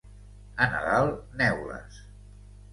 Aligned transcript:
A 0.65 0.67
Nadal, 0.71 1.13
neules. 1.43 2.03